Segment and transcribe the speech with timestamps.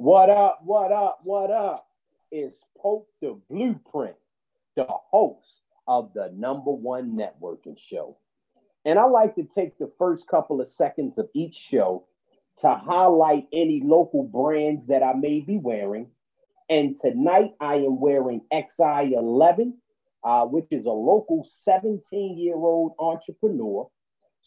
[0.00, 0.60] What up?
[0.64, 1.20] What up?
[1.24, 1.86] What up?
[2.32, 4.16] It's Pope the Blueprint,
[4.74, 8.16] the host of the number one networking show.
[8.86, 12.06] And I like to take the first couple of seconds of each show
[12.62, 16.06] to highlight any local brands that I may be wearing.
[16.70, 19.74] And tonight I am wearing XI11,
[20.24, 23.86] uh, which is a local 17 year old entrepreneur.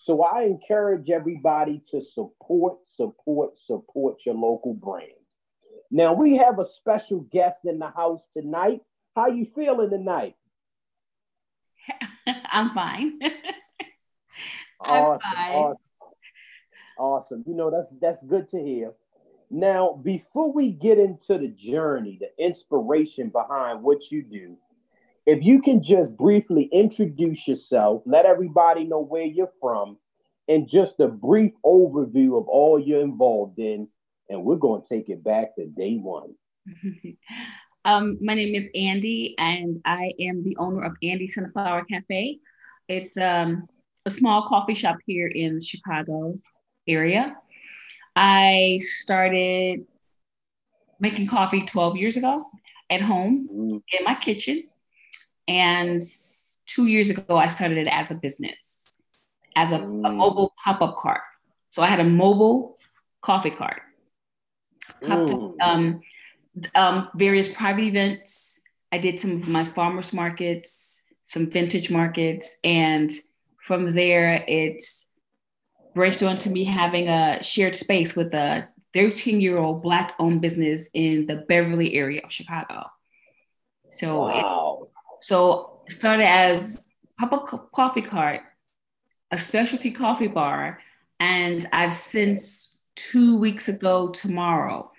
[0.03, 5.22] So I encourage everybody to support, support, support your local brands.
[5.93, 8.81] Now we have a special guest in the house tonight.
[9.15, 10.35] How you feeling tonight?
[12.51, 13.19] I'm fine.
[14.81, 15.55] I'm awesome, fine.
[15.55, 15.77] awesome,
[16.97, 17.43] awesome.
[17.45, 18.93] You know that's that's good to hear.
[19.51, 24.57] Now, before we get into the journey, the inspiration behind what you do,
[25.27, 29.97] if you can just briefly introduce yourself, let everybody know where you're from,
[30.47, 33.89] and just a brief overview of all you're involved in,
[34.33, 36.33] and we're going to take it back to day one.
[37.85, 42.39] um, my name is Andy, and I am the owner of Andy Sunflower Cafe.
[42.87, 43.67] It's um,
[44.05, 46.39] a small coffee shop here in the Chicago
[46.87, 47.35] area.
[48.15, 49.85] I started
[50.99, 52.47] making coffee 12 years ago
[52.89, 53.81] at home mm.
[53.99, 54.63] in my kitchen.
[55.47, 56.01] And
[56.65, 58.97] two years ago, I started it as a business,
[59.55, 60.07] as a, mm.
[60.07, 61.21] a mobile pop up cart.
[61.71, 62.77] So I had a mobile
[63.21, 63.82] coffee cart
[65.09, 66.01] um,
[66.75, 68.61] um, various private events.
[68.91, 73.11] I did some of my farmers markets, some vintage markets, and
[73.61, 74.83] from there it
[75.95, 80.41] branched on to me having a shared space with a 13 year old black owned
[80.41, 82.85] business in the Beverly area of Chicago.
[83.89, 84.79] So, wow.
[84.83, 86.89] it, so started as
[87.19, 88.41] pop up coffee cart,
[89.31, 90.79] a specialty coffee bar,
[91.19, 92.72] and I've since
[93.11, 94.91] two weeks ago tomorrow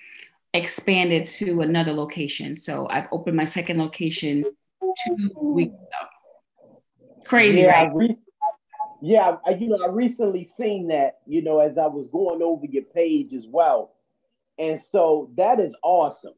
[0.53, 2.57] expanded to another location.
[2.57, 4.45] So I've opened my second location
[5.07, 6.81] two weeks ago.
[7.25, 7.89] Crazy, yeah, right?
[7.89, 8.19] I re-
[9.01, 12.67] yeah, I, you know, I recently seen that, you know, as I was going over
[12.67, 13.93] your page as well.
[14.59, 16.35] And so that is awesome.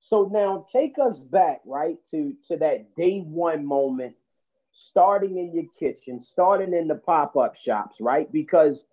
[0.00, 4.14] So now take us back, right, to to that day one moment,
[4.72, 8.30] starting in your kitchen, starting in the pop-up shops, right?
[8.30, 8.84] Because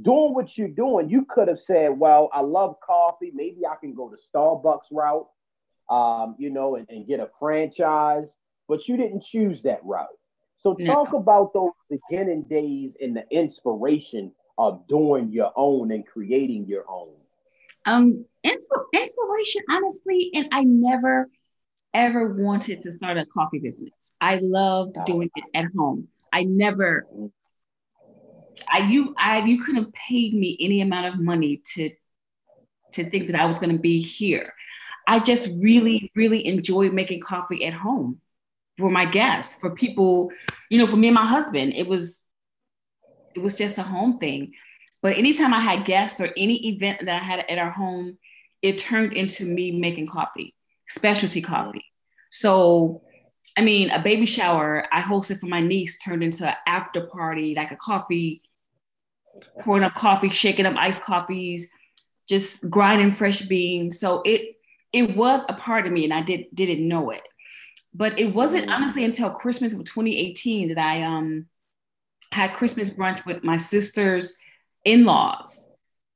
[0.00, 3.30] doing what you're doing, you could have said, Well, I love coffee.
[3.34, 5.28] Maybe I can go the Starbucks route,
[5.90, 8.34] um, you know, and, and get a franchise,
[8.68, 10.08] but you didn't choose that route.
[10.58, 11.18] So, talk no.
[11.18, 17.14] about those beginning days and the inspiration of doing your own and creating your own.
[17.84, 21.26] Um, insp- inspiration, honestly, and I never
[21.94, 24.14] ever wanted to start a coffee business.
[24.20, 26.08] I loved doing it at home.
[26.32, 27.30] I never mm.
[28.70, 31.90] I you I you couldn't have paid me any amount of money to
[32.92, 34.52] to think that I was going to be here.
[35.06, 38.20] I just really really enjoyed making coffee at home
[38.78, 40.30] for my guests, for people,
[40.70, 41.74] you know, for me and my husband.
[41.74, 42.24] It was
[43.34, 44.52] it was just a home thing.
[45.00, 48.18] But anytime I had guests or any event that I had at our home,
[48.60, 50.54] it turned into me making coffee,
[50.86, 51.84] specialty coffee.
[52.30, 53.02] So
[53.56, 57.54] I mean, a baby shower I hosted for my niece turned into an after party,
[57.54, 58.42] like a coffee,
[59.60, 61.70] pouring up coffee, shaking up iced coffees,
[62.28, 63.98] just grinding fresh beans.
[63.98, 64.56] So it
[64.92, 67.22] it was a part of me, and I did didn't know it.
[67.94, 68.74] But it wasn't mm.
[68.74, 71.46] honestly until Christmas of 2018 that I um
[72.32, 74.38] had Christmas brunch with my sister's
[74.84, 75.68] in-laws.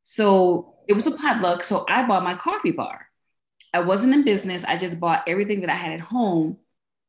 [0.04, 1.62] So it was a potluck.
[1.62, 3.06] So I bought my coffee bar.
[3.74, 4.64] I wasn't in business.
[4.64, 6.56] I just bought everything that I had at home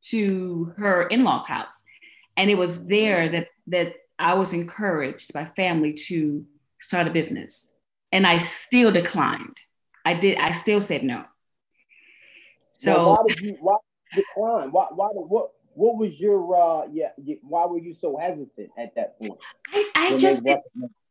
[0.10, 1.84] to her in-laws house
[2.38, 6.46] and it was there that that i was encouraged by family to
[6.80, 7.74] start a business
[8.12, 9.58] and i still declined
[10.06, 11.24] i did i still said no
[12.74, 13.78] so now why did you why
[14.16, 17.10] decline why why what what was your uh yeah
[17.42, 19.34] why were you so hesitant at that point
[19.74, 20.44] i, I just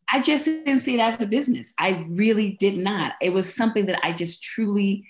[0.08, 1.74] I just didn't see it as a business.
[1.78, 3.14] I really did not.
[3.20, 5.04] It was something that I just truly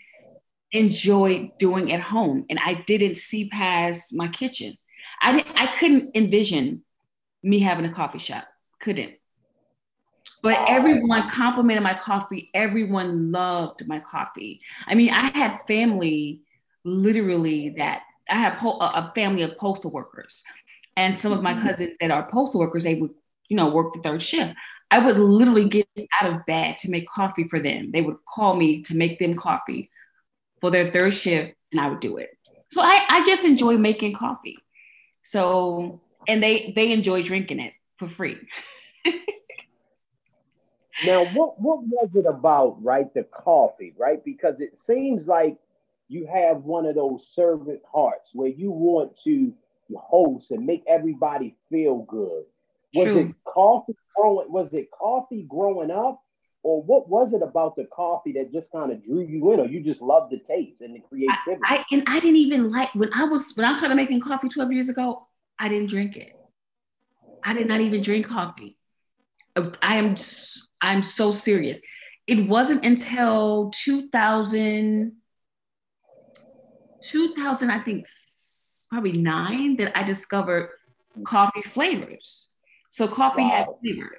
[0.73, 4.77] enjoyed doing at home and I didn't see past my kitchen.
[5.23, 6.83] I didn't, I couldn't envision
[7.47, 8.45] me having a coffee shop.
[8.81, 9.15] Couldn't.
[10.43, 12.51] But everyone complimented my coffee.
[12.53, 14.61] Everyone loved my coffee.
[14.87, 16.43] I mean, I had family
[16.85, 20.43] literally that I have po- a family of postal workers.
[20.97, 21.67] And some of my mm-hmm.
[21.67, 23.13] cousins that are postal workers, they would,
[23.49, 24.55] you know, work the third shift.
[24.91, 25.89] I would literally get
[26.21, 27.93] out of bed to make coffee for them.
[27.93, 29.89] They would call me to make them coffee
[30.61, 32.31] for their third shift and I would do it.
[32.73, 34.59] So I, I just enjoy making coffee.
[35.23, 38.37] So and they they enjoy drinking it for free.
[41.05, 43.13] now, what what was it about, right?
[43.15, 44.25] The coffee, right?
[44.25, 45.59] Because it seems like
[46.09, 49.53] you have one of those servant hearts where you want to
[49.97, 52.45] host and make everybody feel good.
[52.95, 53.19] Was True.
[53.19, 54.51] it coffee growing?
[54.51, 56.23] Was it coffee growing up,
[56.63, 59.67] or what was it about the coffee that just kind of drew you in, or
[59.67, 61.63] you just loved the taste and the creativity?
[61.65, 64.49] I, I, and I didn't even like when I was when I started making coffee
[64.49, 65.27] 12 years ago.
[65.59, 66.33] I didn't drink it.
[67.45, 68.77] I did not even drink coffee.
[69.83, 70.17] I am
[70.81, 71.81] I'm so serious.
[72.27, 75.13] It wasn't until 2000
[77.09, 78.07] 2000 I think
[78.91, 80.71] probably 9 that I discovered
[81.25, 82.49] coffee flavors.
[82.91, 83.49] So coffee wow.
[83.49, 84.17] had flavor.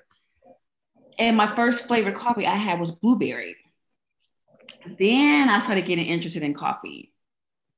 [1.19, 3.55] And my first flavored coffee I had was blueberry.
[4.97, 7.11] Then I started getting interested in coffee,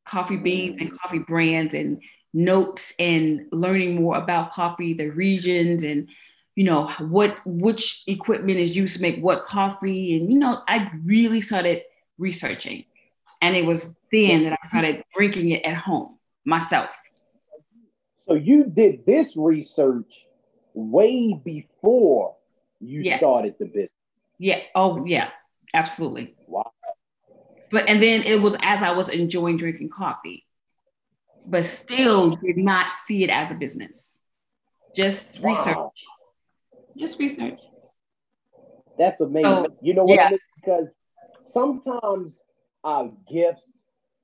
[0.06, 0.98] coffee beans and mm.
[1.00, 2.02] coffee brands and
[2.34, 6.10] notes and learning more about coffee, the regions and
[6.56, 10.92] you know what which equipment is used to make what coffee and you know I
[11.06, 11.84] really started
[12.18, 12.84] researching
[13.42, 16.90] and it was then that I started drinking it at home myself.
[18.28, 20.26] So you did this research
[20.74, 22.36] way before
[22.80, 23.20] you yes.
[23.20, 23.90] started the business.
[24.38, 24.62] Yeah.
[24.76, 25.30] Oh, yeah.
[25.74, 26.36] Absolutely.
[26.48, 26.72] Wow.
[27.72, 30.46] But and then it was as I was enjoying drinking coffee,
[31.50, 34.20] but still did not see it as a business.
[34.96, 35.52] Just wow.
[35.52, 36.06] research.
[36.98, 37.60] Just research.
[38.98, 39.44] That's amazing.
[39.44, 40.16] So, you know what?
[40.16, 40.38] Yeah.
[40.56, 40.88] Because
[41.54, 42.34] sometimes
[42.84, 43.64] our gifts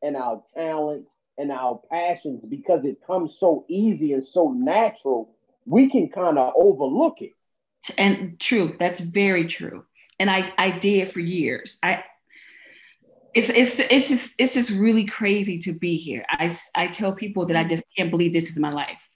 [0.02, 5.36] and our talents and our passions, because it comes so easy and so natural,
[5.66, 7.32] we can kind of overlook it.
[7.98, 9.86] And true, that's very true.
[10.20, 11.80] And I I did for years.
[11.84, 12.04] I
[13.36, 16.26] it's it's it's just it's just really crazy to be here.
[16.30, 19.10] I I tell people that I just can't believe this is my life.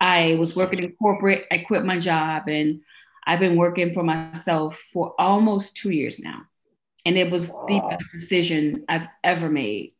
[0.00, 1.44] I was working in corporate.
[1.52, 2.80] I quit my job and
[3.26, 6.40] I've been working for myself for almost two years now.
[7.04, 9.92] And it was the best decision I've ever made.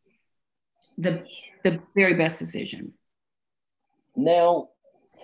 [0.96, 1.24] The
[1.62, 2.94] the very best decision.
[4.16, 4.70] Now,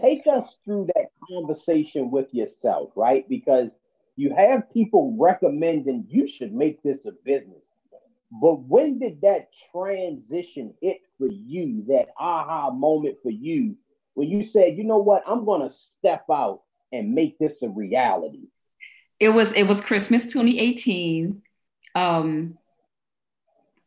[0.01, 3.27] take us through that conversation with yourself, right?
[3.27, 3.71] Because
[4.17, 7.63] you have people recommending you should make this a business.
[8.31, 13.77] But when did that transition hit for you, that aha moment for you,
[14.15, 17.69] when you said, you know what, I'm going to step out and make this a
[17.69, 18.49] reality?
[19.19, 21.43] It was it was Christmas 2018.
[21.95, 22.59] Um,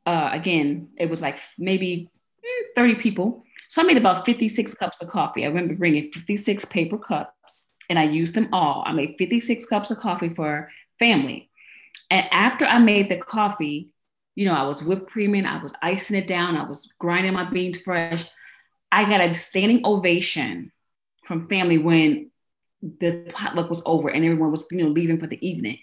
[0.06, 2.10] uh, again, it was like maybe
[2.44, 5.46] mm, 30 people so I made about 56 cups of coffee.
[5.46, 8.84] I remember bringing 56 paper cups and I used them all.
[8.86, 11.50] I made 56 cups of coffee for family.
[12.10, 13.94] And after I made the coffee,
[14.36, 17.44] you know, I was whipped creaming, I was icing it down, I was grinding my
[17.44, 18.26] beans fresh.
[18.92, 20.72] I got a standing ovation
[21.24, 22.32] from family when
[22.82, 25.80] the potluck was over and everyone was, you know, leaving for the evening.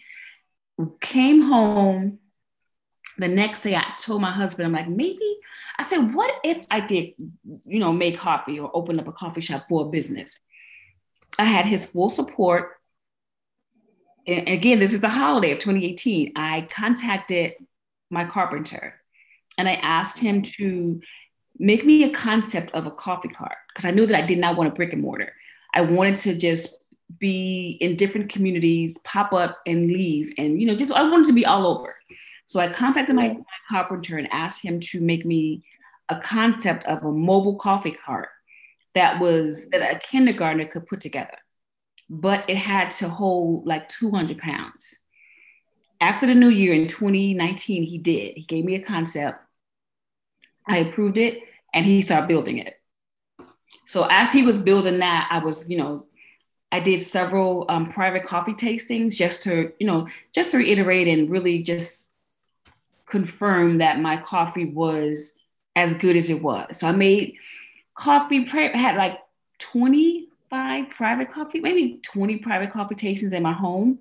[1.00, 2.18] Came home
[3.18, 5.38] the next day, I told my husband, I'm like, maybe
[5.78, 7.14] I said, what if I did,
[7.66, 10.38] you know, make coffee or open up a coffee shop for a business?
[11.38, 12.72] I had his full support.
[14.26, 16.32] And again, this is the holiday of 2018.
[16.36, 17.54] I contacted
[18.10, 18.94] my carpenter
[19.58, 20.62] and I asked him mm-hmm.
[20.62, 21.00] to
[21.58, 24.56] make me a concept of a coffee cart because I knew that I did not
[24.56, 25.32] want a brick and mortar.
[25.74, 26.76] I wanted to just
[27.18, 30.32] be in different communities, pop up and leave.
[30.38, 31.96] And, you know, just I wanted to be all over.
[32.46, 35.64] So I contacted my, my carpenter and asked him to make me
[36.08, 38.28] a concept of a mobile coffee cart
[38.94, 41.36] that was that a kindergartner could put together,
[42.08, 44.98] but it had to hold like 200 pounds.
[46.00, 48.36] After the new year in 2019, he did.
[48.36, 49.40] He gave me a concept.
[50.66, 51.42] I approved it
[51.74, 52.80] and he started building it.
[53.86, 56.06] So as he was building that, I was, you know,
[56.70, 61.30] I did several um, private coffee tastings just to, you know, just to reiterate and
[61.30, 62.12] really just
[63.06, 65.34] confirm that my coffee was
[65.74, 66.78] as good as it was.
[66.78, 67.36] So I made
[67.94, 69.18] coffee, prep, had like
[69.60, 74.00] 25 private coffee, maybe 20 private coffee tastings in my home.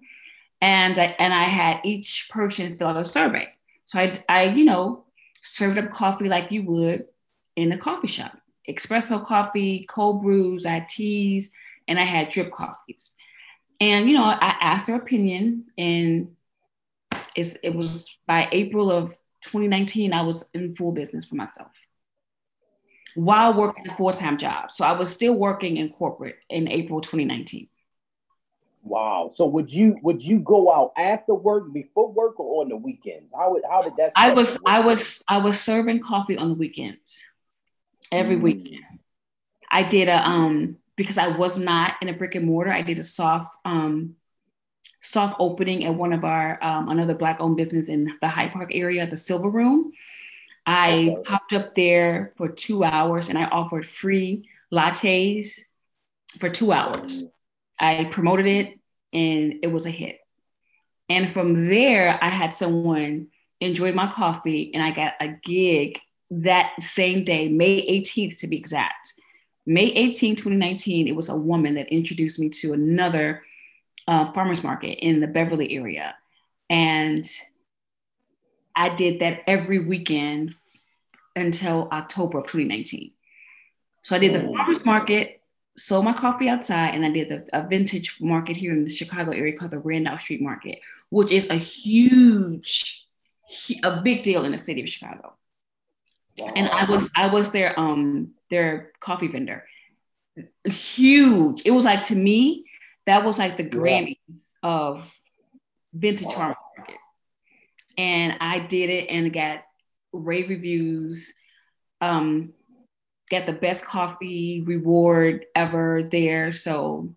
[0.62, 3.48] And I, and I had each person fill out a survey.
[3.86, 5.06] So I, I, you know,
[5.44, 7.06] served up coffee like you would
[7.56, 8.38] in a coffee shop.
[8.68, 11.52] Espresso coffee, cold brews, I had teas,
[11.88, 13.16] and I had drip coffees.
[13.80, 16.36] And, you know, I asked their opinion and
[17.36, 21.72] it was by April of 2019, I was in full business for myself
[23.16, 24.72] while working a full-time job.
[24.72, 27.68] So I was still working in corporate in April 2019.
[28.84, 29.34] Wow.
[29.36, 33.32] So would you would you go out after work, before work, or on the weekends?
[33.36, 34.14] How would how did that?
[34.16, 37.24] I was I was I was serving coffee on the weekends,
[38.12, 38.42] every mm.
[38.42, 38.84] weekend.
[39.70, 42.72] I did a um because I was not in a brick and mortar.
[42.72, 44.16] I did a soft um
[45.02, 48.72] soft opening at one of our um, another black owned business in the Hyde Park
[48.74, 49.92] area, the Silver Room.
[50.66, 51.22] I okay.
[51.24, 55.62] popped up there for two hours and I offered free lattes
[56.40, 57.26] for two hours.
[57.80, 58.80] I promoted it
[59.14, 60.20] and it was a hit.
[61.10, 63.28] And from there, I had someone
[63.60, 68.58] enjoy my coffee and I got a gig that same day, May 18th to be
[68.58, 69.14] exact.
[69.66, 73.44] May 18, 2019, it was a woman that introduced me to another
[74.08, 76.16] uh, farmer's market in the Beverly area.
[76.70, 77.26] And
[78.76, 80.56] I did that every weekend
[81.36, 83.12] until October of 2019.
[84.04, 85.37] So I did the farmer's market,
[85.78, 89.32] sold my coffee outside, and I did the, a vintage market here in the Chicago
[89.32, 90.80] area called the Randolph Street Market,
[91.10, 93.06] which is a huge,
[93.84, 95.34] a big deal in the city of Chicago.
[96.40, 96.52] Wow.
[96.56, 99.66] And I was I was their um their coffee vendor.
[100.66, 101.64] Huge.
[101.66, 102.66] It was like to me,
[103.06, 104.36] that was like the Grammys yeah.
[104.64, 105.12] of
[105.94, 106.56] vintage wow.
[106.76, 106.96] market.
[107.98, 109.64] And I did it and got
[110.14, 111.34] rave reviews.
[112.02, 112.54] Um,
[113.30, 116.52] got the best coffee reward ever there.
[116.52, 117.14] So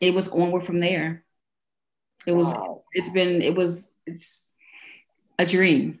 [0.00, 1.24] it was onward from there.
[2.26, 2.82] It was, wow.
[2.92, 4.50] it's been, it was, it's
[5.38, 5.98] a dream,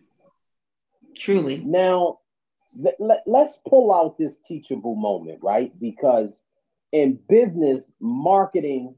[1.16, 1.62] truly.
[1.64, 2.18] Now,
[2.98, 5.72] let, let's pull out this teachable moment, right?
[5.80, 6.30] Because
[6.92, 8.94] in business, marketing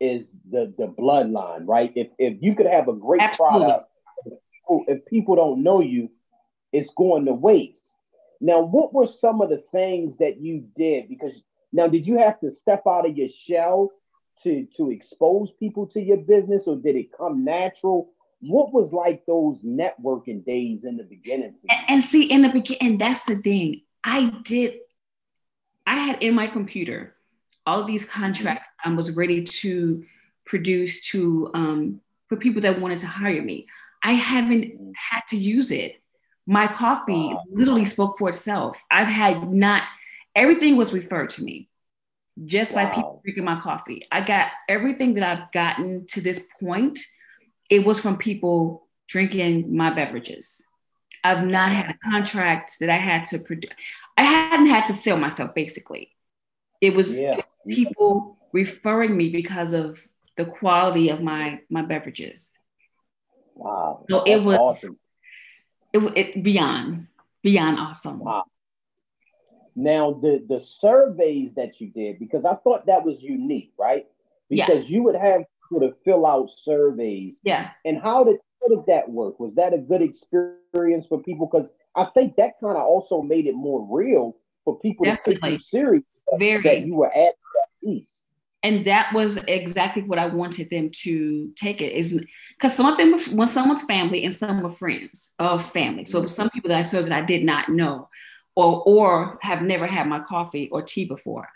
[0.00, 1.92] is the, the bloodline, right?
[1.96, 3.60] If, if you could have a great Absolutely.
[3.60, 3.90] product,
[4.88, 6.10] if people don't know you,
[6.72, 7.93] it's going to waste.
[8.40, 11.08] Now, what were some of the things that you did?
[11.08, 11.32] Because
[11.72, 13.90] now, did you have to step out of your shell
[14.42, 18.10] to to expose people to your business, or did it come natural?
[18.40, 21.54] What was like those networking days in the beginning?
[21.68, 23.82] And, and see, in the beginning, that's the thing.
[24.04, 24.74] I did.
[25.86, 27.16] I had in my computer
[27.66, 28.68] all these contracts.
[28.84, 30.04] I was ready to
[30.46, 33.66] produce to um, for people that wanted to hire me.
[34.04, 36.02] I haven't had to use it
[36.46, 38.82] my coffee literally spoke for itself.
[38.90, 39.82] I've had not
[40.34, 41.68] everything was referred to me
[42.44, 42.84] just wow.
[42.84, 44.02] by people drinking my coffee.
[44.10, 46.98] I got everything that I've gotten to this point.
[47.70, 50.66] It was from people drinking my beverages.
[51.22, 53.70] I've not had a contract that I had to produce.
[54.16, 56.10] I hadn't had to sell myself basically.
[56.80, 57.40] It was yeah.
[57.66, 60.04] people referring me because of
[60.36, 62.52] the quality of my my beverages.
[63.54, 64.04] Wow.
[64.10, 64.98] So it was awesome
[65.94, 67.06] it, it beyond
[67.42, 68.18] beyond awesome.
[68.18, 68.44] Wow.
[69.76, 74.06] Now the the surveys that you did because I thought that was unique, right?
[74.50, 74.90] Because yes.
[74.90, 77.36] you would have people to fill out surveys.
[77.42, 77.70] Yeah.
[77.84, 79.40] And how did how did that work?
[79.40, 81.48] Was that a good experience for people?
[81.50, 85.34] Because I think that kind of also made it more real for people Definitely.
[85.34, 86.04] to take you serious.
[86.38, 86.62] Very.
[86.62, 88.13] That you were at that piece
[88.64, 92.24] and that was exactly what I wanted them to take it is
[92.56, 96.06] because some of them when someone's family and some were friends of family.
[96.06, 96.28] So mm-hmm.
[96.28, 98.08] some people that I served that I did not know
[98.56, 101.50] or or have never had my coffee or tea before.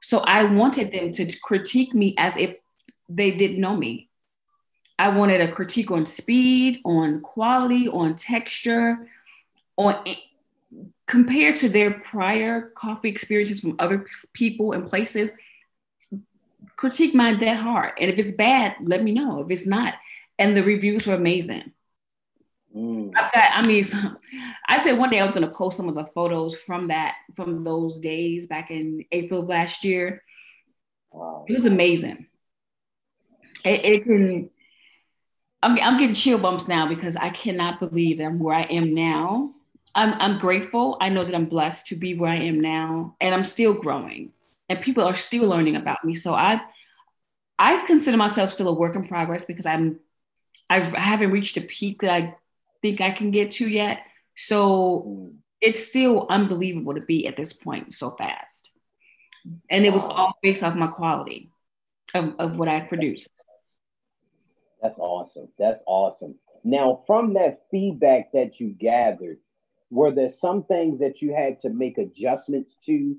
[0.00, 2.56] So I wanted them to critique me as if
[3.08, 4.08] they didn't know me.
[5.00, 9.08] I wanted a critique on speed, on quality, on texture,
[9.76, 9.96] on
[11.08, 15.32] compared to their prior coffee experiences from other people and places
[16.82, 17.92] critique mine that hard.
[18.00, 19.40] And if it's bad, let me know.
[19.40, 19.94] If it's not,
[20.36, 21.70] and the reviews were amazing.
[22.76, 23.12] Mm.
[23.16, 24.18] I've got, I mean, some,
[24.66, 27.14] I said one day I was going to post some of the photos from that,
[27.36, 30.24] from those days back in April of last year.
[31.12, 31.44] Wow.
[31.48, 32.26] It was amazing.
[33.64, 34.50] It, it can,
[35.62, 38.92] I'm, I'm getting chill bumps now because I cannot believe that I'm where I am
[38.92, 39.52] now.
[39.94, 40.96] I'm, I'm grateful.
[41.00, 44.32] I know that I'm blessed to be where I am now, and I'm still growing
[44.72, 46.14] and people are still learning about me.
[46.14, 46.60] So I
[47.58, 50.00] I consider myself still a work in progress because I'm
[50.70, 52.34] I've, I haven't reached a peak that I
[52.80, 54.00] think I can get to yet.
[54.36, 55.34] So mm.
[55.60, 58.70] it's still unbelievable to be at this point so fast.
[59.68, 61.50] And it was all based off my quality
[62.14, 63.28] of, of what I produced.
[64.80, 65.48] That's awesome.
[65.58, 66.36] That's awesome.
[66.64, 69.38] Now, from that feedback that you gathered,
[69.90, 73.16] were there some things that you had to make adjustments to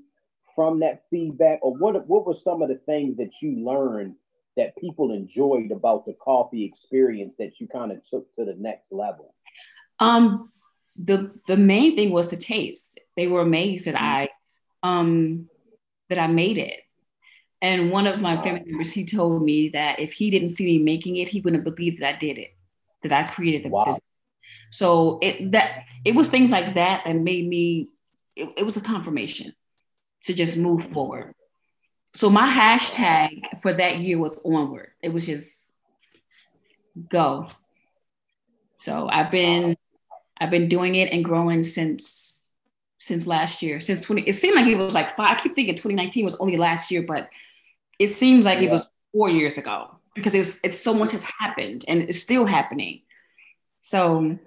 [0.54, 4.14] from that feedback, or what what were some of the things that you learned
[4.56, 8.92] that people enjoyed about the coffee experience that you kind of took to the next
[8.92, 9.34] level?
[9.98, 10.52] Um,
[10.96, 13.00] the the main thing was the taste.
[13.16, 14.28] They were amazed that I
[14.82, 15.48] um
[16.08, 16.80] that I made it.
[17.62, 20.84] And one of my family members, he told me that if he didn't see me
[20.84, 22.54] making it, he wouldn't believe that I did it,
[23.02, 23.84] that I created the wow.
[23.84, 24.02] business.
[24.70, 27.88] So it that it was things like that that made me.
[28.36, 29.54] It, it was a confirmation
[30.24, 31.34] to just move forward.
[32.14, 34.90] So my hashtag for that year was onward.
[35.02, 35.70] It was just
[37.08, 37.46] go.
[38.76, 39.76] So I've been
[40.40, 42.48] I've been doing it and growing since
[42.98, 43.80] since last year.
[43.80, 45.32] Since 20 it seemed like it was like five.
[45.32, 47.28] I keep thinking 2019 was only last year, but
[47.98, 48.68] it seems like yeah.
[48.68, 52.46] it was four years ago because it's it's so much has happened and it's still
[52.46, 53.02] happening.
[53.80, 54.38] So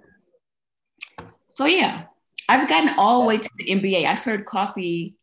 [1.54, 2.04] so yeah,
[2.48, 4.06] I've gotten all the way to the NBA.
[4.06, 5.16] I started coffee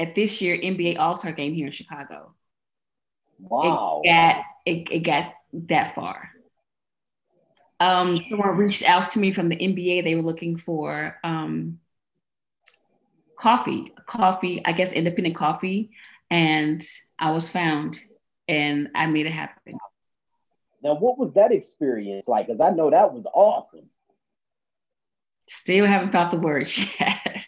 [0.00, 2.34] at this year NBA All Star game here in Chicago.
[3.38, 4.00] Wow.
[4.02, 6.30] It got, it, it got that far.
[7.78, 10.04] Um, someone reached out to me from the NBA.
[10.04, 11.80] They were looking for um,
[13.36, 15.90] coffee, coffee, I guess independent coffee.
[16.30, 16.82] And
[17.18, 17.98] I was found
[18.48, 19.78] and I made it happen.
[20.82, 22.46] Now, what was that experience like?
[22.46, 23.88] Because I know that was awesome.
[25.46, 27.46] Still haven't found the words yet.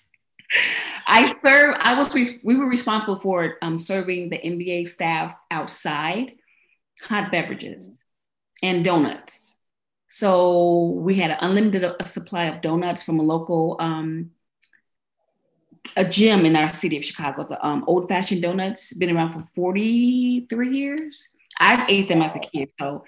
[1.12, 1.76] I serve.
[1.78, 2.10] I was.
[2.42, 6.32] We were responsible for um, serving the NBA staff outside
[7.02, 8.02] hot beverages
[8.62, 9.56] and donuts.
[10.08, 14.30] So we had an unlimited uh, supply of donuts from a local um,
[15.98, 17.46] a gym in our city of Chicago.
[17.46, 21.28] The um, Old Fashioned Donuts been around for forty three years.
[21.60, 22.70] I ate them as a kid.
[22.80, 23.04] So,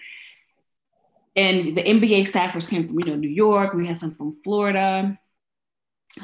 [1.34, 3.72] and the NBA staffers came from you know New York.
[3.72, 5.18] We had some from Florida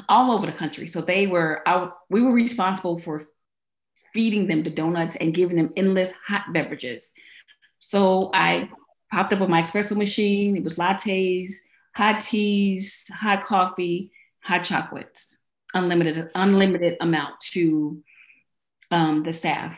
[0.09, 0.87] all over the country.
[0.87, 3.25] So they were out, we were responsible for
[4.13, 7.11] feeding them the donuts and giving them endless hot beverages.
[7.79, 8.69] So I
[9.11, 10.57] popped up with my espresso machine.
[10.57, 11.51] It was lattes,
[11.95, 14.11] hot teas, hot coffee,
[14.43, 15.37] hot chocolates,
[15.73, 18.03] unlimited, unlimited amount to
[18.91, 19.77] um, the staff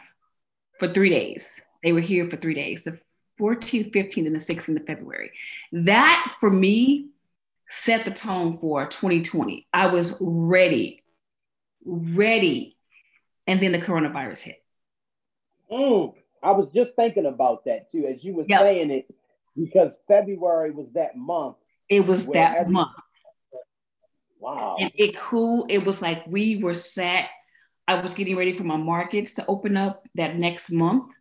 [0.80, 1.62] for three days.
[1.84, 3.00] They were here for three days, the
[3.40, 5.32] 14th, 15th, and the 16th of February.
[5.72, 7.10] That for me
[7.74, 9.66] set the tone for 2020.
[9.74, 11.04] I was ready,
[11.84, 12.78] ready.
[13.48, 14.64] And then the coronavirus hit.
[15.72, 16.14] Mm,
[16.44, 18.62] I was just thinking about that too, as you were yep.
[18.62, 19.08] saying it,
[19.58, 21.56] because February was that month.
[21.90, 22.92] It was that every- month.
[24.40, 24.76] Wow.
[24.80, 25.66] And it cool.
[25.68, 27.30] It was like we were sat.
[27.88, 31.12] I was getting ready for my markets to open up that next month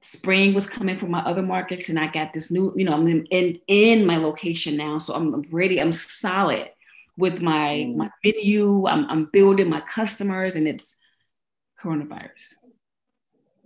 [0.00, 3.08] spring was coming from my other markets and I got this new, you know, I'm
[3.08, 4.98] in, in, in my location now.
[4.98, 6.70] So I'm ready, I'm solid
[7.16, 7.96] with my mm.
[7.96, 8.86] my menu.
[8.86, 10.96] I'm, I'm building my customers and it's
[11.82, 12.54] coronavirus.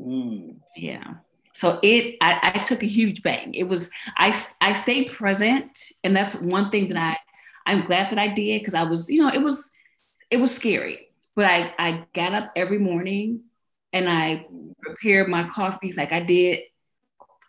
[0.00, 0.56] Mm.
[0.76, 1.14] Yeah.
[1.52, 3.54] So it I, I took a huge bang.
[3.54, 4.28] It was I
[4.60, 7.16] I stayed present and that's one thing that I
[7.70, 9.70] I'm glad that I did because I was, you know, it was
[10.30, 11.08] it was scary.
[11.36, 13.42] But I I got up every morning
[13.92, 14.46] and I
[14.80, 16.60] prepared my coffees like I did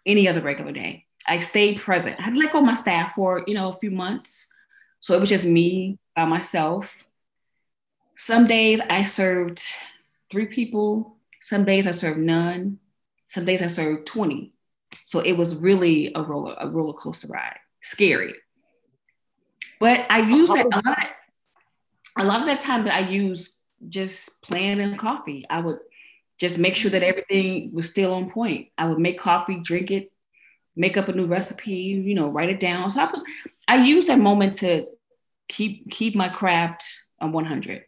[0.05, 1.05] any other regular day.
[1.27, 2.19] I stayed present.
[2.19, 4.47] I had let go my staff for, you know, a few months.
[4.99, 7.07] So it was just me by myself.
[8.17, 9.61] Some days I served
[10.31, 11.17] three people.
[11.41, 12.79] Some days I served none.
[13.23, 14.53] Some days I served 20.
[15.05, 17.57] So it was really a roller, a roller coaster ride.
[17.81, 18.33] Scary.
[19.79, 21.07] But I use that a lot.
[22.17, 23.51] A lot of that time that I use
[23.87, 25.45] just planning coffee.
[25.49, 25.79] I would
[26.41, 28.69] just make sure that everything was still on point.
[28.75, 30.11] I would make coffee, drink it,
[30.75, 32.89] make up a new recipe, you know, write it down.
[32.89, 33.23] So I was,
[33.67, 34.87] I use that moment to
[35.47, 36.83] keep keep my craft
[37.19, 37.85] on 100.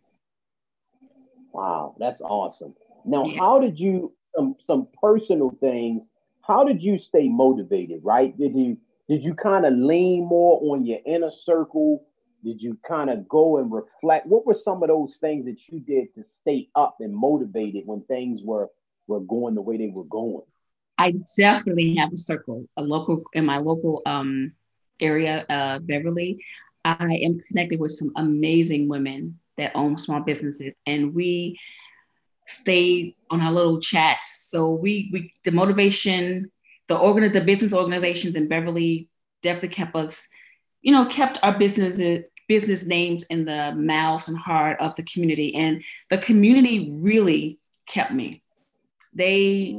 [1.51, 2.75] Wow, that's awesome.
[3.03, 3.39] Now, yeah.
[3.39, 6.05] how did you some some personal things?
[6.43, 8.01] How did you stay motivated?
[8.03, 8.37] Right?
[8.37, 8.77] Did you
[9.09, 12.05] did you kind of lean more on your inner circle?
[12.43, 14.27] Did you kind of go and reflect?
[14.27, 18.01] What were some of those things that you did to stay up and motivated when
[18.01, 18.69] things were
[19.07, 20.43] were going the way they were going?
[20.97, 24.53] I definitely have a circle, a local in my local um,
[24.99, 26.43] area, uh, Beverly.
[26.85, 31.59] I am connected with some amazing women that own small businesses, and we
[32.47, 34.47] stayed on our little chats.
[34.49, 36.51] So we we the motivation,
[36.87, 39.07] the organ the business organizations in Beverly
[39.41, 40.27] definitely kept us,
[40.81, 45.55] you know, kept our businesses business names in the mouths and heart of the community.
[45.55, 48.43] And the community really kept me.
[49.13, 49.77] They,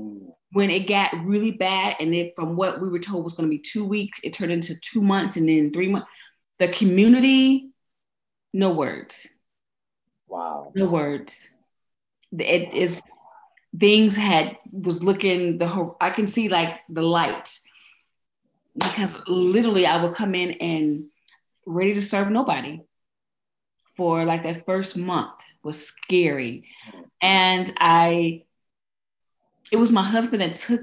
[0.53, 3.57] when it got really bad, and it from what we were told was going to
[3.57, 6.09] be two weeks, it turned into two months and then three months.
[6.59, 7.71] The community,
[8.53, 9.27] no words.
[10.29, 10.73] Wow.
[10.75, 11.51] No words.
[12.39, 13.03] It is
[13.79, 17.59] things had was looking the I can see like the light
[18.77, 21.05] because literally I would come in and
[21.67, 22.83] ready to serve nobody
[23.97, 26.69] for like that first month was scary.
[27.21, 28.45] And I,
[29.73, 30.83] it was my husband that took,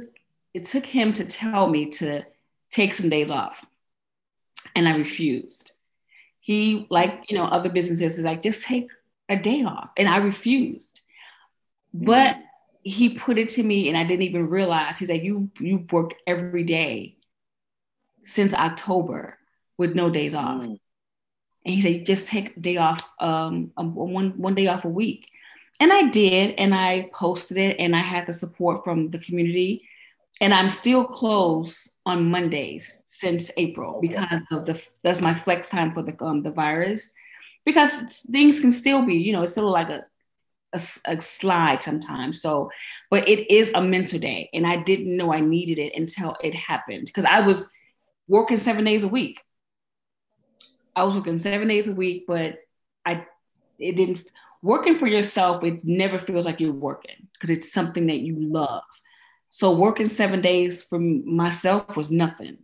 [0.53, 2.23] it took him to tell me to
[2.71, 3.63] take some days off.
[4.75, 5.71] And I refused.
[6.39, 8.89] He, like, you know, other businesses is like, just take
[9.29, 9.89] a day off.
[9.97, 11.01] And I refused.
[11.93, 12.37] But
[12.83, 14.97] he put it to me and I didn't even realize.
[14.97, 17.17] He's like, you, you work every day
[18.23, 19.37] since October
[19.81, 20.61] with no days off.
[20.61, 20.77] Mm.
[21.65, 24.89] And he said, just take a day off, um, um, one, one day off a
[24.89, 25.25] week.
[25.79, 29.87] And I did, and I posted it, and I had the support from the community.
[30.39, 35.93] And I'm still closed on Mondays since April because of the that's my flex time
[35.93, 37.13] for the um, the virus.
[37.65, 37.91] Because
[38.31, 40.03] things can still be, you know, it's still like a,
[40.73, 42.41] a, a slide sometimes.
[42.41, 42.69] So,
[43.09, 46.55] but it is a mental day, and I didn't know I needed it until it
[46.55, 47.69] happened because I was
[48.27, 49.37] working seven days a week.
[50.95, 52.59] I was working seven days a week, but
[53.05, 53.25] I
[53.79, 54.25] it didn't
[54.61, 55.63] working for yourself.
[55.63, 58.83] It never feels like you're working because it's something that you love.
[59.49, 62.59] So working seven days for myself was nothing,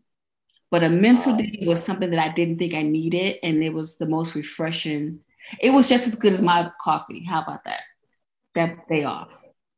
[0.71, 3.97] but a mental day was something that I didn't think I needed, and it was
[3.97, 5.21] the most refreshing.
[5.59, 7.23] It was just as good as my coffee.
[7.23, 7.81] How about that?
[8.55, 9.29] That day off.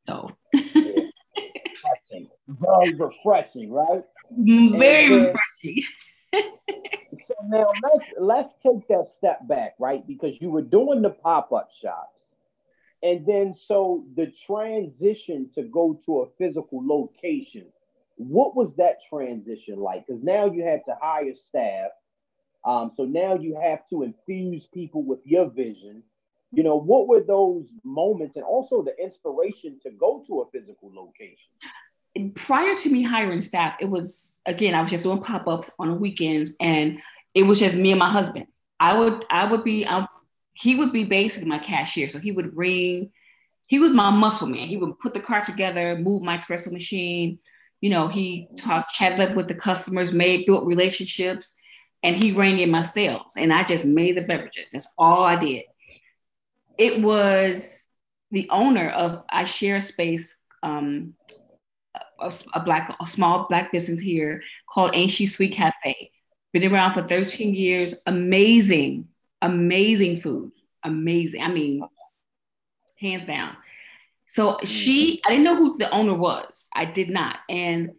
[0.06, 0.30] So.
[2.48, 4.02] Very refreshing, right?
[4.36, 5.84] Very and, uh, refreshing.
[7.26, 10.06] so now let's let's take that step back, right?
[10.06, 12.22] Because you were doing the pop-up shops.
[13.02, 17.66] And then so the transition to go to a physical location,
[18.16, 20.06] what was that transition like?
[20.06, 21.90] Because now you had to hire staff.
[22.64, 26.02] Um, so now you have to infuse people with your vision.
[26.52, 30.92] You know, what were those moments and also the inspiration to go to a physical
[30.94, 31.52] location?
[32.28, 36.52] Prior to me hiring staff, it was again, I was just doing pop-ups on weekends
[36.60, 37.00] and
[37.34, 38.46] it was just me and my husband.
[38.78, 40.08] I would I would be um,
[40.54, 42.08] he would be basically my cashier.
[42.08, 43.10] So he would ring,
[43.66, 44.66] he was my muscle man.
[44.66, 47.38] He would put the cart together, move my espresso machine.
[47.80, 51.56] You know, he talked, chatted up with the customers, made built relationships,
[52.02, 53.32] and he rang in my sales.
[53.36, 54.70] And I just made the beverages.
[54.72, 55.64] That's all I did.
[56.76, 57.86] It was
[58.30, 61.14] the owner of I share space um,
[62.20, 66.10] a, a black a small black business here called Ain't She Sweet Cafe.
[66.52, 68.02] Been around for 13 years.
[68.06, 69.08] Amazing,
[69.40, 70.52] amazing food.
[70.82, 71.42] Amazing.
[71.42, 71.82] I mean,
[72.98, 73.56] hands down.
[74.26, 75.26] So she, mm-hmm.
[75.26, 76.68] I didn't know who the owner was.
[76.74, 77.38] I did not.
[77.48, 77.92] And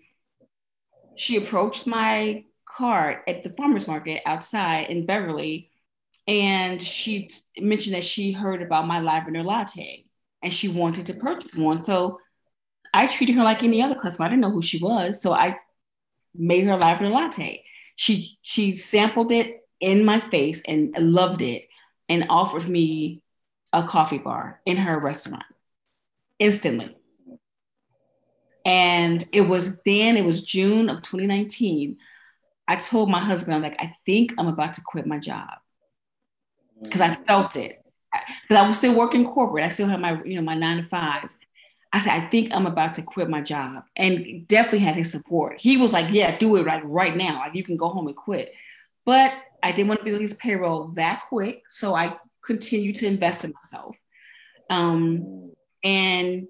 [1.16, 5.70] she approached my cart at the farmer's market outside in Beverly.
[6.28, 10.06] And she mentioned that she heard about my lavender latte
[10.42, 11.84] and she wanted to purchase one.
[11.84, 12.20] So
[12.94, 14.26] I treated her like any other customer.
[14.26, 15.58] I didn't know who she was, so I
[16.36, 17.64] made her a lavender latte.
[17.96, 21.68] She she sampled it in my face and loved it,
[22.10, 23.24] and offered me
[23.74, 25.46] a coffee bar in her restaurant
[26.40, 26.96] instantly.
[28.66, 31.98] And it was then, it was June of 2019.
[32.68, 35.50] I told my husband, I'm like, I think I'm about to quit my job
[36.80, 36.84] mm.
[36.84, 37.84] because I felt it.
[38.42, 39.64] Because I was still working corporate.
[39.64, 41.30] I still had my, you know, my nine to five.
[41.94, 43.84] I said, I think I'm about to quit my job.
[43.96, 45.60] And definitely had his support.
[45.60, 47.40] He was like, Yeah, do it like right now.
[47.40, 48.54] Like you can go home and quit.
[49.06, 51.64] But I didn't want to be on his payroll that quick.
[51.70, 53.98] So I continued to invest in myself.
[54.70, 55.52] Um,
[55.84, 56.48] and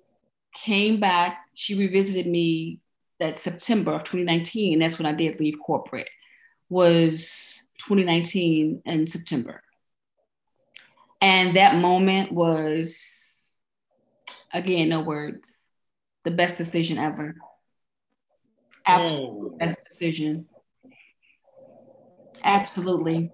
[0.54, 1.40] came back.
[1.56, 2.80] She revisited me
[3.20, 4.74] that September of 2019.
[4.74, 6.10] And that's when I did leave corporate,
[6.70, 7.30] was
[7.80, 9.64] 2019 in September.
[11.22, 13.21] And that moment was
[14.54, 15.68] Again, no words.
[16.24, 17.36] The best decision ever.
[18.86, 19.60] Absolute mm.
[19.60, 20.48] best decision.
[22.44, 23.32] Absolutely.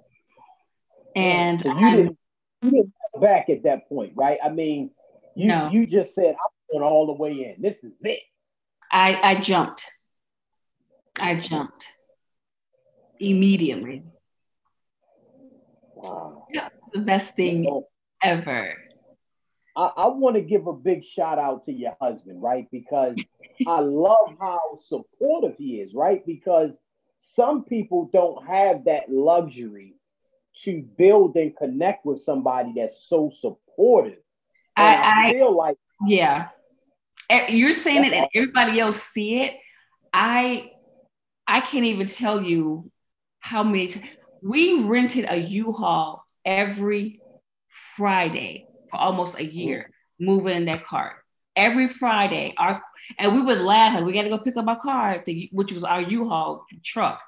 [1.16, 2.18] And so you, didn't,
[2.62, 4.38] you didn't back at that point, right?
[4.44, 4.92] I mean,
[5.36, 5.70] you no.
[5.72, 7.62] you just said I'm going all the way in.
[7.62, 8.20] This is it.
[8.92, 9.86] I I jumped.
[11.20, 11.86] I jumped
[13.20, 14.04] immediately.
[15.96, 16.46] Wow.
[16.54, 17.84] Yeah, the best thing
[18.22, 18.76] ever.
[19.78, 22.68] I, I want to give a big shout out to your husband, right?
[22.72, 23.16] Because
[23.68, 26.26] I love how supportive he is, right?
[26.26, 26.72] Because
[27.36, 29.94] some people don't have that luxury
[30.64, 34.18] to build and connect with somebody that's so supportive.
[34.76, 36.50] I, I, I, feel like yeah,
[37.50, 39.56] you're saying it, and everybody else see it.
[40.12, 40.72] I
[41.48, 42.92] I can't even tell you
[43.40, 43.94] how many.
[44.42, 47.20] We rented a U-Haul every
[47.96, 51.14] Friday for almost a year moving in that cart.
[51.56, 52.82] Every Friday, our
[53.18, 54.04] and we would laugh.
[54.04, 57.22] We got to go pick up our car, which was our U-Haul truck.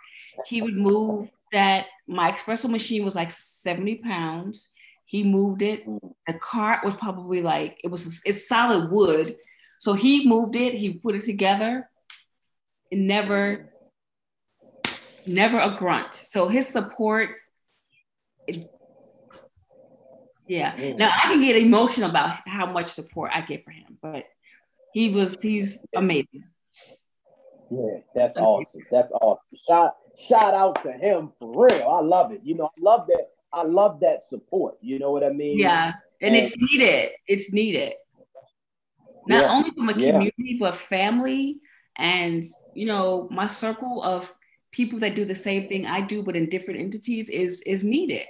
[0.46, 1.88] He would move that.
[2.08, 4.74] My espresso machine was like seventy pounds.
[5.06, 5.86] He moved it.
[6.28, 8.22] The cart was probably like it was.
[8.26, 9.36] It's solid wood,
[9.80, 10.74] so he moved it.
[10.74, 11.90] He put it together.
[12.92, 13.72] It never,
[15.26, 16.14] never a grunt.
[16.14, 17.36] So his support.
[20.50, 20.76] Yeah.
[20.76, 20.98] Mm.
[20.98, 24.26] Now I can get emotional about how much support I get for him, but
[24.94, 26.44] he was he's amazing.
[27.72, 28.44] Yeah, that's amazing.
[28.44, 28.82] awesome.
[28.92, 29.58] That's awesome.
[29.68, 29.96] Shout
[30.28, 31.88] shout out to him for real.
[31.88, 32.42] I love it.
[32.44, 33.28] You know, I love that.
[33.54, 34.78] I love that support.
[34.82, 35.60] You know what I mean?
[35.60, 37.12] Yeah, and, and it's needed.
[37.28, 37.94] It's needed.
[39.28, 39.52] Not yeah.
[39.52, 40.58] only from a community, yeah.
[40.60, 41.60] but family,
[41.96, 44.34] and you know, my circle of
[44.72, 48.26] people that do the same thing I do, but in different entities, is is needed.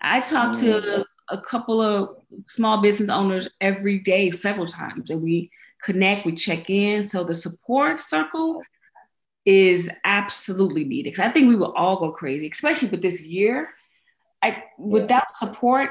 [0.00, 0.60] I talk mm.
[0.60, 2.16] to a couple of
[2.48, 5.50] small business owners every day, several times, and we
[5.82, 7.04] connect, we check in.
[7.04, 8.62] So the support circle
[9.44, 11.10] is absolutely needed.
[11.10, 13.70] Because I think we will all go crazy, especially with this year.
[14.42, 15.90] I without support,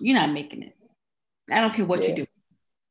[0.00, 0.76] you're not making it.
[1.50, 2.08] I don't care what yeah.
[2.10, 2.26] you do.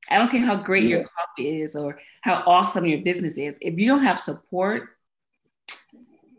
[0.09, 0.97] I don't care how great yeah.
[0.97, 3.57] your coffee is or how awesome your business is.
[3.61, 4.89] If you don't have support,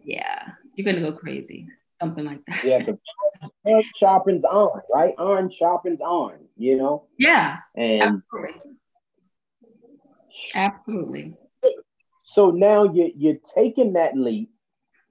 [0.04, 1.68] yeah, you're gonna go crazy.
[2.02, 2.64] Something like that.
[2.64, 2.86] Yeah,
[3.64, 5.14] iron sharpens on, right?
[5.18, 7.06] Iron sharpens on, you know?
[7.16, 7.58] Yeah.
[7.76, 8.72] And absolutely.
[10.56, 11.34] Absolutely.
[12.24, 14.50] So now you're you're taking that leap,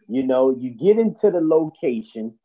[0.09, 2.37] you know, you get into the location,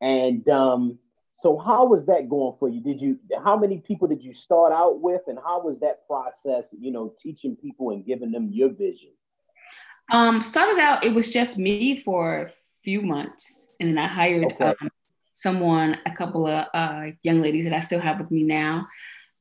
[0.00, 0.98] and um,
[1.34, 2.80] so how was that going for you?
[2.80, 6.64] Did you how many people did you start out with, and how was that process,
[6.72, 9.10] you know, teaching people and giving them your vision?
[10.10, 12.50] Um, started out, it was just me for
[12.84, 14.74] few months, and then I hired okay.
[14.80, 14.90] um,
[15.32, 18.86] someone, a couple of uh, young ladies that I still have with me now,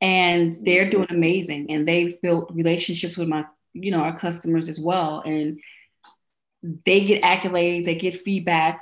[0.01, 1.71] and they're doing amazing.
[1.71, 5.21] And they've built relationships with my, you know, our customers as well.
[5.25, 5.59] And
[6.85, 8.81] they get accolades, they get feedback,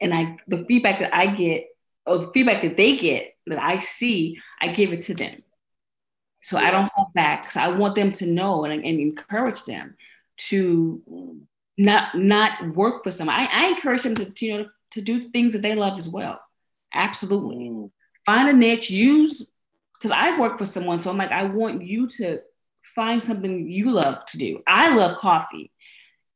[0.00, 1.66] and I the feedback that I get,
[2.04, 5.42] or the feedback that they get that I see, I give it to them.
[6.42, 9.96] So I don't hold back because I want them to know and, and encourage them
[10.36, 11.02] to
[11.76, 13.36] not not work for someone.
[13.36, 16.08] I, I encourage them to, to, you know to do things that they love as
[16.08, 16.40] well.
[16.92, 17.68] Absolutely.
[17.68, 17.90] Mm.
[18.24, 19.50] Find a niche, use,
[19.94, 21.00] because I've worked for someone.
[21.00, 22.38] So I'm like, I want you to
[22.94, 24.62] find something you love to do.
[24.66, 25.72] I love coffee.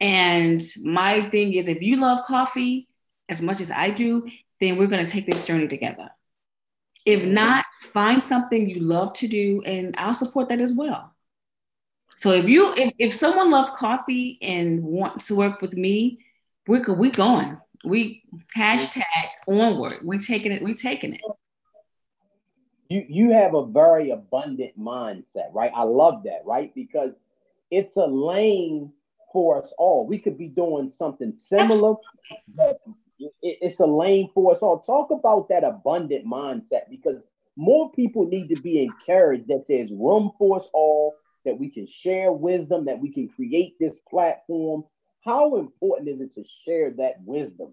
[0.00, 2.88] And my thing is, if you love coffee
[3.28, 4.28] as much as I do,
[4.60, 6.10] then we're going to take this journey together.
[7.06, 7.30] If mm.
[7.30, 11.14] not, find something you love to do, and I'll support that as well.
[12.18, 16.18] So if you if, if someone loves coffee and wants to work with me,
[16.66, 17.56] we're we going.
[17.84, 18.24] We
[18.56, 19.04] hashtag
[19.46, 20.00] onward.
[20.02, 20.60] We taking it.
[20.60, 21.20] We taking it.
[22.88, 25.70] You you have a very abundant mindset, right?
[25.72, 26.74] I love that, right?
[26.74, 27.12] Because
[27.70, 28.92] it's a lane
[29.32, 30.04] for us all.
[30.04, 31.94] We could be doing something similar,
[33.42, 34.80] it's a lane for us all.
[34.80, 37.22] Talk about that abundant mindset because
[37.54, 41.86] more people need to be encouraged that there's room for us all, that we can
[41.86, 44.84] share wisdom, that we can create this platform
[45.28, 47.72] how important is it to share that wisdom?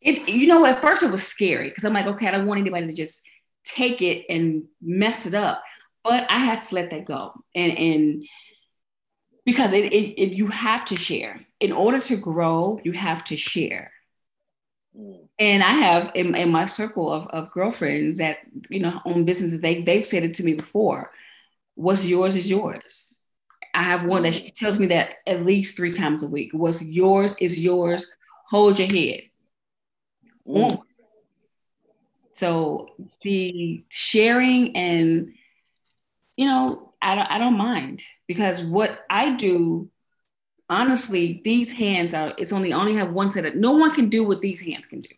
[0.00, 2.60] It, you know, at first it was scary because I'm like, okay, I don't want
[2.60, 3.22] anybody to just
[3.64, 5.62] take it and mess it up.
[6.04, 7.32] But I had to let that go.
[7.54, 8.24] And, and
[9.44, 11.40] because it, it, it, you have to share.
[11.60, 13.92] In order to grow, you have to share.
[14.96, 15.28] Mm.
[15.38, 18.38] And I have in, in my circle of, of girlfriends that,
[18.70, 21.12] you know, own businesses, they, they've said it to me before.
[21.78, 23.18] What's yours is yours
[23.78, 26.50] I have one that she tells me that at least three times a week.
[26.52, 28.10] What's yours is yours.
[28.48, 29.20] Hold your head.
[30.48, 30.82] Mm.
[32.32, 32.88] So
[33.22, 35.32] the sharing and
[36.36, 39.90] you know, I don't I don't mind because what I do,
[40.68, 44.24] honestly, these hands are it's only only have one set of no one can do
[44.24, 45.14] what these hands can do.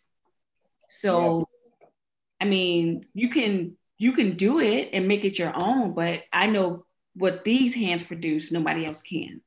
[0.89, 1.49] So.
[2.43, 6.47] I mean, you can you can do it and make it your own, but I
[6.47, 6.85] know
[7.15, 9.43] what these hands produce, nobody else can.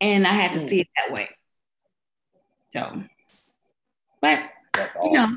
[0.00, 0.68] And I had to mm.
[0.68, 1.28] see it that way.
[2.72, 3.02] So,
[4.20, 4.38] but
[4.76, 5.02] awesome.
[5.02, 5.36] you know.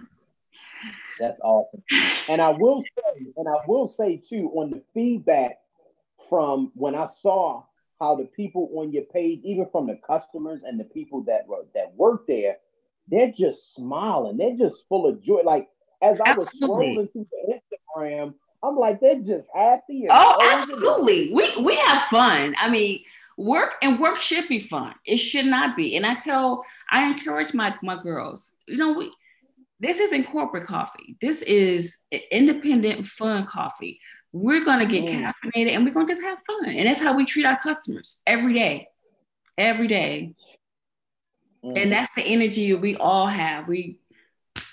[1.20, 1.82] That's awesome.
[2.30, 5.58] And I will say, and I will say too, on the feedback
[6.30, 7.64] from when I saw
[8.00, 11.66] how the people on your page, even from the customers and the people that were
[11.74, 12.58] that work there,
[13.08, 14.38] they're just smiling.
[14.38, 15.42] They're just full of joy.
[15.44, 15.70] Like
[16.04, 16.38] as I Absolutely.
[16.38, 17.60] was scrolling through the
[17.98, 20.08] Instagram, I'm like, they're just happy.
[20.10, 21.32] oh, absolutely.
[21.34, 22.56] We we have fun.
[22.58, 23.04] I mean,
[23.38, 24.94] work and work should be fun.
[25.06, 25.96] It should not be.
[25.96, 28.56] And I tell, I encourage my my girls.
[28.68, 29.12] You know, we
[29.80, 31.16] this isn't corporate coffee.
[31.22, 32.00] This is
[32.32, 34.00] independent, fun coffee.
[34.32, 35.34] We're gonna get mm.
[35.34, 36.70] caffeinated and we're gonna just have fun.
[36.70, 38.90] And that's how we treat our customers every day,
[39.58, 40.34] every day.
[41.64, 41.82] Mm.
[41.82, 43.68] And that's the energy we all have.
[43.68, 44.00] We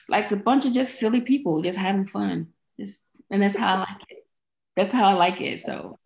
[0.09, 2.49] like a bunch of just silly people just having fun.
[2.79, 4.27] Just and that's how I like it.
[4.77, 5.61] That's how I like it.
[5.61, 5.99] So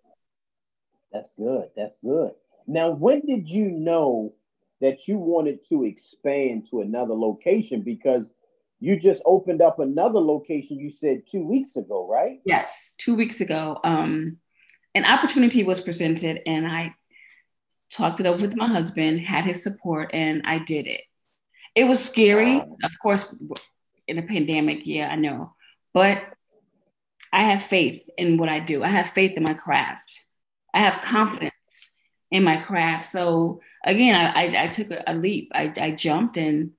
[1.12, 1.68] that's good.
[1.76, 2.32] That's good.
[2.66, 4.34] Now, when did you know
[4.80, 7.82] that you wanted to expand to another location?
[7.82, 8.30] Because
[8.78, 12.40] you just opened up another location, you said two weeks ago, right?
[12.46, 13.78] Yes, two weeks ago.
[13.84, 14.38] Um,
[14.94, 16.94] an opportunity was presented, and I
[17.92, 21.02] talked it over with my husband, had his support, and I did it.
[21.74, 23.32] It was scary, of course,
[24.08, 24.86] in a pandemic.
[24.86, 25.54] Yeah, I know,
[25.92, 26.22] but
[27.32, 28.82] I have faith in what I do.
[28.82, 30.24] I have faith in my craft.
[30.74, 31.52] I have confidence
[32.30, 33.10] in my craft.
[33.10, 35.50] So again, I, I, I took a, a, leap.
[35.54, 36.72] I, I jumped and,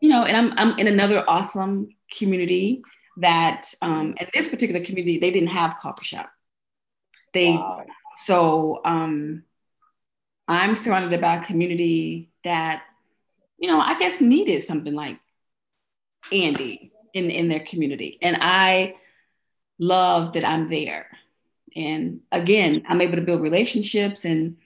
[0.00, 2.82] you know, and I'm, I'm in another awesome community
[3.18, 6.30] that, um, in this particular community, they didn't have coffee shop.
[7.32, 7.84] They, wow.
[8.18, 9.44] so um,
[10.48, 12.82] I'm surrounded by a community that,
[13.58, 15.18] you know, I guess needed something like
[16.32, 18.18] Andy in, in their community.
[18.22, 18.96] And I
[19.80, 21.06] love that I'm there.
[21.74, 24.56] And again, I'm able to build relationships and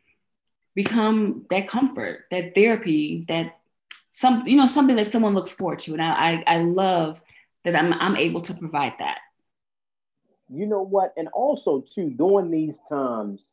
[0.75, 3.59] become that comfort, that therapy, that
[4.11, 5.93] some, you know, something that someone looks forward to.
[5.93, 7.21] And I, I, I love
[7.65, 9.19] that I'm, I'm able to provide that.
[10.51, 11.15] You know what?
[11.17, 13.47] And also too, during these times,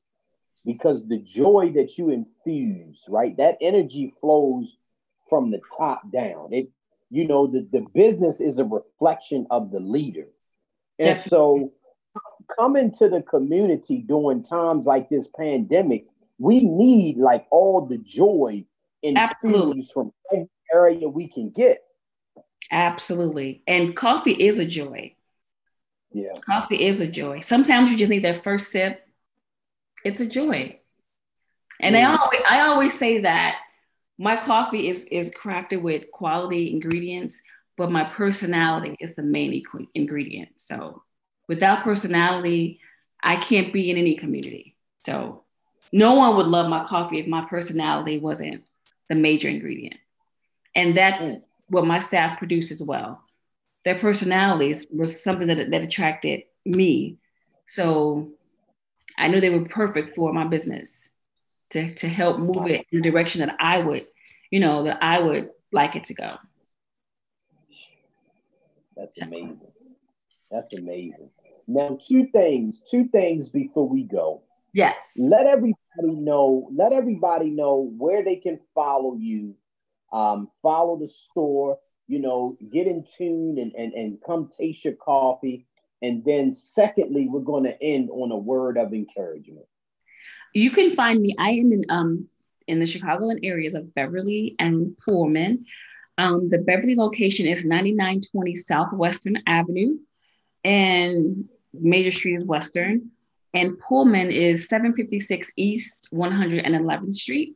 [0.66, 3.36] because the joy that you infuse, right?
[3.38, 4.68] That energy flows
[5.30, 6.50] from the top down.
[6.52, 6.70] It,
[7.10, 10.28] you know, the, the business is a reflection of the leader.
[11.02, 11.30] And Definitely.
[11.30, 11.72] so
[12.60, 16.06] coming to the community during times like this pandemic,
[16.38, 18.64] we need like all the joy
[19.04, 19.18] and
[19.94, 21.84] from every area we can get.
[22.70, 23.64] Absolutely.
[23.68, 25.16] And coffee is a joy.
[26.14, 26.34] Yeah.
[26.46, 27.40] Coffee is a joy.
[27.40, 29.08] Sometimes you just need that first sip.
[30.06, 30.80] It's a joy.
[31.80, 33.58] And I always I always say that
[34.20, 37.42] my coffee is is crafted with quality ingredients,
[37.82, 39.64] but my personality is the main
[39.96, 40.50] ingredient.
[40.58, 41.02] So
[41.48, 42.80] without personality,
[43.24, 44.76] I can't be in any community.
[45.04, 45.46] So
[45.92, 48.66] no one would love my coffee if my personality wasn't
[49.10, 49.96] the major ingredient.
[50.76, 51.38] And that's mm.
[51.70, 53.24] what my staff produced as well.
[53.84, 57.18] Their personalities was something that, that attracted me.
[57.66, 58.30] So
[59.18, 61.10] I knew they were perfect for my business
[61.72, 64.06] to, to help move it in the direction that I would,
[64.52, 66.38] you know, that I would like it to go.
[69.02, 69.60] That's amazing.
[70.52, 71.32] That's amazing.
[71.68, 74.44] Now, two things, two things before we go.
[74.74, 75.14] Yes.
[75.18, 79.56] Let everybody know, let everybody know where they can follow you,
[80.14, 84.94] um, follow the store, you know, get in tune and, and, and come taste your
[84.94, 85.66] coffee.
[86.04, 89.66] And then secondly, we're going to end on a word of encouragement.
[90.54, 91.36] You can find me.
[91.40, 92.28] I am in um
[92.68, 95.66] in the Chicagoland areas of Beverly and Pullman.
[96.18, 99.98] Um, the Beverly location is 9920 Southwestern Avenue
[100.64, 103.12] and Major Street is Western,
[103.54, 107.56] and Pullman is 756 East 111th Street.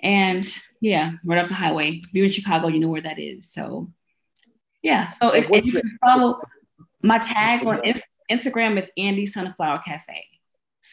[0.00, 0.46] And
[0.80, 1.92] yeah, right off the highway.
[1.92, 3.50] If you're in Chicago, you know where that is.
[3.50, 3.90] So
[4.82, 6.40] yeah, so if, if you can follow
[7.02, 7.80] my tag on
[8.30, 10.26] Instagram is Andy Sunflower Cafe,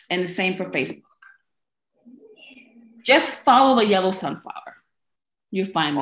[0.10, 1.02] and the same for Facebook.
[3.04, 4.71] Just follow the yellow sunflower.
[5.52, 6.02] You'll find me.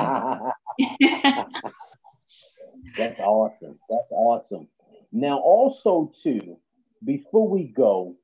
[2.96, 3.78] That's awesome.
[3.88, 4.68] That's awesome.
[5.12, 6.56] Now, also, too,
[7.04, 8.14] before we go,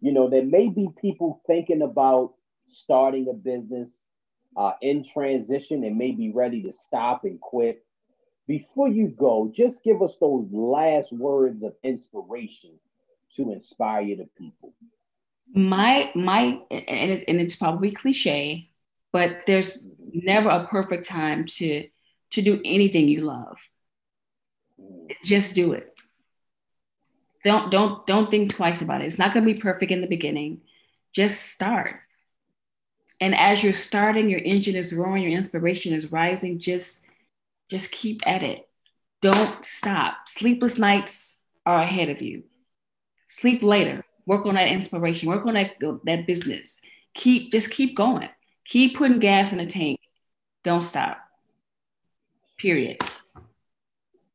[0.00, 2.34] you know, there may be people thinking about
[2.68, 3.88] starting a business
[4.56, 7.84] uh, in transition and may be ready to stop and quit.
[8.48, 12.72] Before you go, just give us those last words of inspiration
[13.36, 14.74] to inspire the people.
[15.54, 18.70] My my and, it, and it's probably cliche,
[19.12, 21.88] but there's never a perfect time to
[22.30, 23.58] to do anything you love.
[25.24, 25.92] Just do it
[27.42, 29.06] don't don't don't think twice about it.
[29.06, 30.62] It's not going to be perfect in the beginning.
[31.12, 31.96] Just start.
[33.20, 36.58] And as you're starting, your engine is roaring, your inspiration is rising.
[36.58, 37.04] Just
[37.68, 38.68] just keep at it.
[39.20, 40.28] Don't stop.
[40.28, 42.44] Sleepless nights are ahead of you.
[43.28, 44.04] Sleep later.
[44.26, 45.28] Work on that inspiration.
[45.28, 45.72] Work on that
[46.04, 46.80] that business.
[47.14, 48.28] Keep just keep going.
[48.72, 50.00] Keep putting gas in the tank.
[50.64, 51.18] Don't stop.
[52.58, 52.98] Period.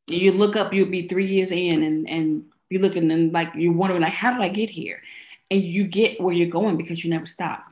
[0.07, 3.73] You look up, you'll be three years in, and and you're looking and like you're
[3.73, 5.01] wondering like how did i get here
[5.49, 7.65] and you get where you're going because you never stop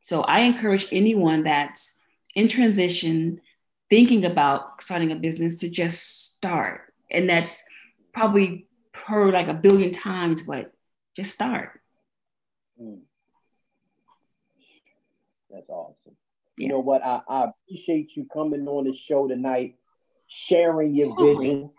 [0.00, 2.00] so i encourage anyone that's
[2.34, 3.40] in transition
[3.90, 7.64] thinking about starting a business to just start and that's
[8.12, 10.72] probably heard like a billion times but
[11.16, 11.80] just start
[12.80, 12.98] mm.
[15.50, 16.16] That's awesome
[16.56, 16.64] yeah.
[16.64, 19.76] you know what I, I appreciate you coming on the show tonight
[20.48, 21.70] sharing your oh, vision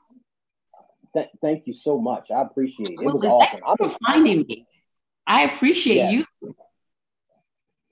[1.13, 2.29] th- thank you so much.
[2.31, 3.01] I appreciate it.
[3.01, 3.61] It was awesome.
[3.65, 4.65] Thank for finding me.
[5.25, 6.09] I appreciate yeah.
[6.09, 6.25] you.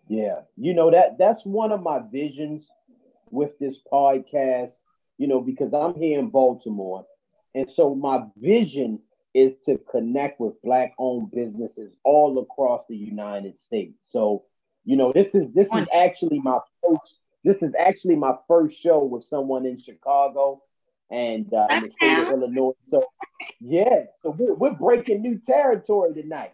[0.10, 2.66] Yeah, you know that that's one of my visions
[3.30, 4.72] with this podcast.
[5.18, 7.06] You know, because I'm here in Baltimore,
[7.54, 9.02] and so my vision
[9.34, 14.00] is to connect with black-owned businesses all across the United States.
[14.10, 14.46] So,
[14.88, 19.04] you know, this is this is actually my first this is actually my first show
[19.04, 20.62] with someone in Chicago
[21.12, 22.72] and uh, in the state of Illinois.
[22.88, 23.04] So,
[23.60, 26.54] yeah, so we're, we're breaking new territory tonight.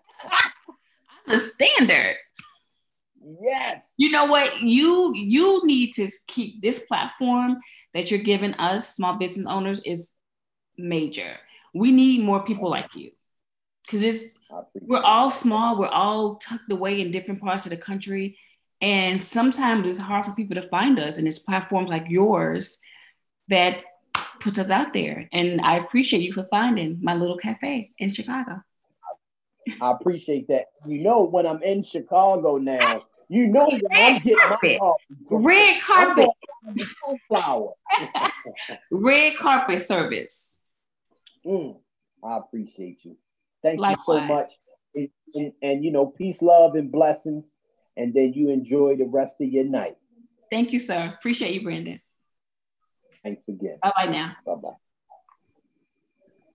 [1.28, 2.16] the standard.
[3.40, 3.82] Yes.
[3.98, 4.62] You know what?
[4.62, 7.58] You you need to keep this platform
[7.94, 10.12] that you're giving us, small business owners, is
[10.76, 11.36] major.
[11.76, 13.12] We need more people like you
[13.86, 14.34] because it's
[14.76, 18.38] we're all small, we're all tucked away in different parts of the country,
[18.82, 21.18] and sometimes it's hard for people to find us.
[21.18, 22.80] And it's platforms like yours
[23.48, 23.84] that
[24.40, 25.30] puts us out there.
[25.32, 28.62] And I appreciate you for finding my little cafe in Chicago.
[29.82, 30.66] I appreciate that.
[30.86, 35.00] You know, when I'm in Chicago now, you know that I'm getting my coffee.
[35.30, 36.30] Red carpet.
[37.06, 37.72] Sunflower.
[38.92, 40.48] Red carpet service.
[41.46, 41.78] Mm,
[42.24, 43.16] I appreciate you.
[43.64, 44.22] Thank Likewise.
[44.22, 44.52] you so much.
[44.96, 47.46] And, and, and, you know, peace, love, and blessings.
[47.98, 49.96] And then you enjoy the rest of your night.
[50.52, 51.14] Thank you, sir.
[51.18, 52.00] Appreciate you, Brandon.
[53.24, 53.78] Thanks again.
[53.82, 54.36] Bye bye now.
[54.46, 54.70] Bye bye.